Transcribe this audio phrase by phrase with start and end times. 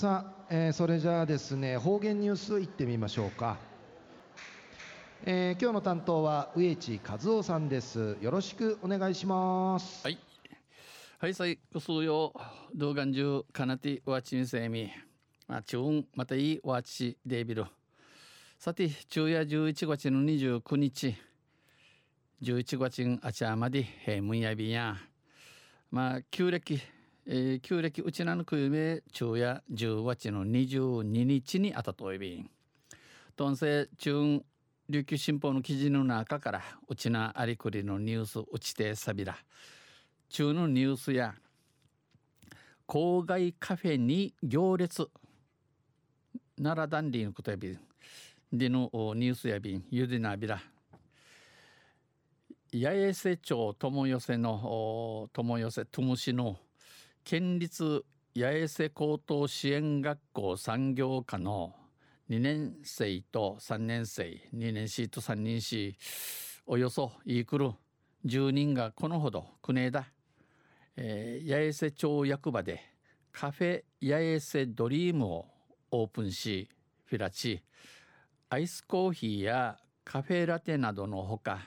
[0.00, 3.58] さあ、えー、それじゃあですね方言ニュースいってみましょうか、
[5.26, 8.16] えー、今日の担当は植地和夫さんです。
[8.22, 10.02] よろしくお願いします。
[10.02, 10.18] はい。
[11.18, 12.32] はいさいご数用
[12.74, 14.90] 動画中かなてわちみせみ。
[15.46, 17.66] まあ中運またいいわちデビル
[18.58, 21.14] さて昼夜11月の29日。
[22.40, 24.96] 11月あちゃまで平むやびや。
[25.90, 26.80] まあ旧暦
[27.26, 32.50] えー、旧暦うちなのくゆめ昼夜10月の22日にあたといびん。
[33.36, 34.42] とんせ中
[34.88, 39.36] 琉球新報の記事の中からうちなありくりのニュースうちてさびら。
[40.30, 41.34] 中のニュースや
[42.88, 45.08] 郊外カフェに行列
[46.56, 47.78] 奈良ダンリーのことやびん。
[48.52, 50.60] でのニュースやびんゆでなびら。
[52.72, 56.58] 八重瀬町友寄せの友寄せ友しの
[57.30, 61.76] 県立八重瀬高等支援学校産業科の
[62.28, 65.94] 2年生と3年生2年生と3年生
[66.66, 67.70] およそイークル
[68.26, 70.06] 10人がこのほど国枝、
[70.96, 72.82] えー、八重瀬町役場で
[73.30, 75.46] カフェ八重瀬ドリームを
[75.92, 76.68] オープンし
[77.04, 77.62] フィラチ
[78.48, 81.60] アイスコーヒーやカフェラテなどのほか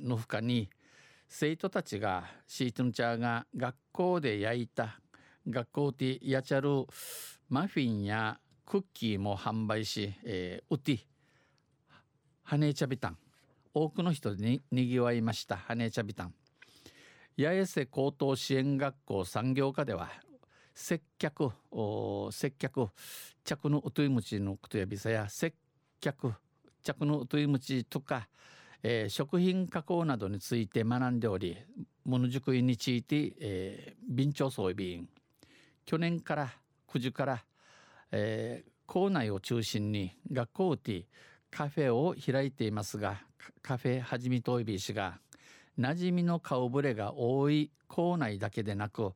[0.00, 0.68] のほかに
[1.28, 5.00] 生徒たちがシートンチャーが学校で焼いた
[5.48, 6.86] 学校でやちゃる
[7.48, 10.98] マフィンやクッキーも販売し、えー、ウティ
[12.42, 13.18] ハネチャビタン
[13.74, 16.34] 多くの人ににぎわいましたハネチャビタン
[17.38, 20.08] 八重瀬高等支援学校産業科では
[20.74, 21.52] 接客
[22.32, 22.88] 接客
[23.44, 25.54] 着のうといむちのことやびさや接
[26.00, 26.34] 客
[26.82, 28.28] 着のうといむちとか
[28.82, 31.56] えー、食品加工などについて学んでおり
[32.04, 35.08] ものづくりについて、えー、備長装備員。
[35.84, 36.48] 去年から
[36.88, 37.44] 9時から、
[38.10, 41.04] えー、校内を中心に学校で
[41.50, 43.20] カフェを開いていますが
[43.62, 45.18] カフェはじみといびしが
[45.78, 49.12] 馴染みの顔ぶれが多い校内だけでなく、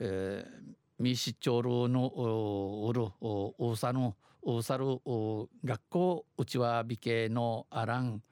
[0.00, 3.06] えー、ミシチョルのうる
[3.58, 4.84] うさのうさる
[5.64, 8.22] 学校うちわびけのあらん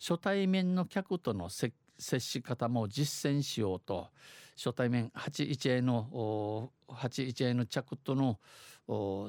[0.00, 1.72] 初対面の客との接
[2.20, 4.08] し方も実践しようと
[4.56, 8.38] 初対面81への81への着との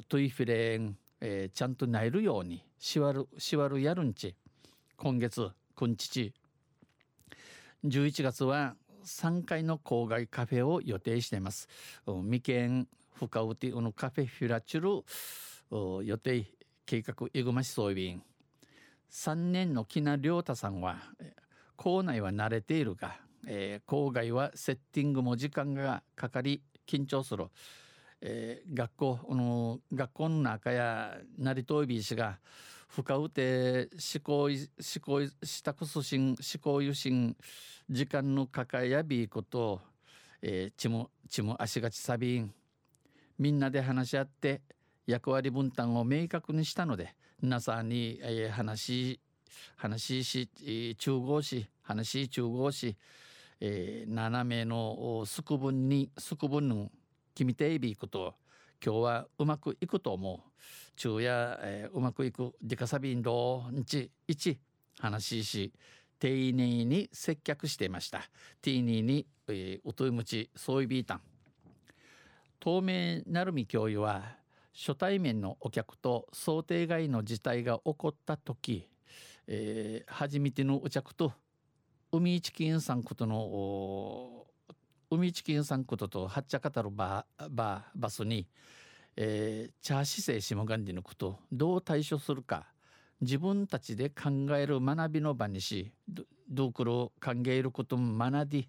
[0.08, 4.34] トイフィレン、えー、ちゃんとなえるようにしわるしわるやるんち。
[4.96, 6.32] 今月くんちち
[7.84, 8.74] 11月は
[9.04, 11.68] 3階の郊外カフェを予定しています。
[12.06, 15.04] 未見深うてのカフェフィラチュ
[16.00, 16.46] ル予定
[16.86, 18.22] 計画イグマシソイビン
[19.10, 20.96] 3年の木名亮太さんは
[21.76, 27.46] 校内は慣れているが、えー、校外はセッティングも時間がかかり緊張する、
[28.20, 32.38] えー、学校の学校の中や成東ビー氏が
[32.88, 34.50] 深うて思考思
[35.02, 37.36] 考したくすしん思考ゆしん
[37.88, 39.80] 時間のかかやびこと、
[40.42, 42.52] えー、ちもちも足がちさびん。
[43.38, 44.62] みんなで話し合って
[45.08, 49.18] 役割分担を明確にしたので皆さんに、えー、話
[49.74, 50.48] 話し
[50.98, 52.94] 中合し話中合し、
[53.58, 56.90] えー、7名のすく分にすく分の
[57.34, 58.34] 決めていびこと
[58.84, 60.50] 今日はうまくいくと思う。
[60.94, 64.58] 昼夜、えー、うまくいくデカサビンドんち1
[65.00, 65.72] 話し
[66.18, 68.28] 丁寧に接客していました。
[68.60, 71.20] 丁寧に、えー、おといむちそういびいたん
[72.60, 74.37] 透明なるみ教諭は
[74.78, 78.88] 初対面のお客と想定外の事態が起こった時、
[79.48, 81.32] えー、初めてのお客と
[82.12, 84.46] 海一金さんことの
[85.10, 88.46] 海一金さんこととはっちゃかたるバババスに、
[89.16, 92.68] えー、チャーシセイシモガンディのことどう対処するか
[93.20, 95.90] 自分たちで考える学びの場にし
[96.48, 98.68] どうくろ考えることも学び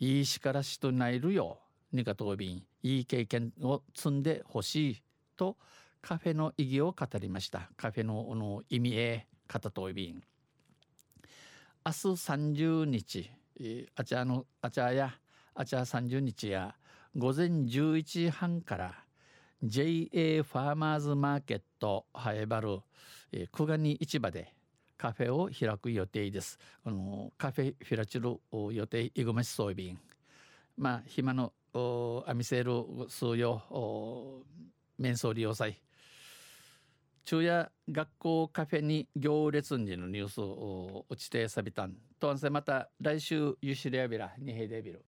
[0.00, 1.58] いいしからしとないるよ。
[1.92, 5.02] にかとびんいい経験を積んでほしい
[5.36, 5.56] と
[6.00, 10.22] カフェの意義を語りましたカフェのの意味へ方とびん
[11.84, 13.30] 明日30日
[13.96, 15.14] あちゃのあちゃや
[15.54, 16.74] あちゃ30日や
[17.16, 18.94] 午前11時半から
[19.62, 22.80] JA ファーマーズマーケットハエバル
[23.50, 24.52] 久我に市場で
[24.96, 26.58] カフェを開く予定です。
[26.84, 28.40] あのカフェフィラチル
[28.72, 29.98] 予定イグマシソイビン。
[30.78, 31.52] まあ暇の
[32.26, 32.64] アミセー
[33.02, 33.60] ル数用
[34.96, 35.82] 面相利用祭。
[37.24, 41.94] 昼夜学校カフェに行列にのニュースを落ちてさびたん。
[42.18, 45.04] とあんせまた来週ユシレアビラにへでびる